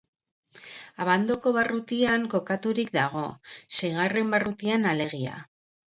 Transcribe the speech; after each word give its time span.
Abandoko 1.05 1.53
barrutian 1.59 2.27
kokaturik 2.33 2.91
dago, 2.99 3.29
seigarren 3.83 4.37
barrutian 4.37 4.95
alegia. 4.97 5.43